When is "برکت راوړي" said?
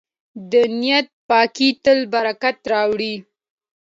2.13-3.15